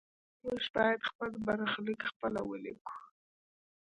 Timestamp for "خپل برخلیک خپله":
1.09-2.41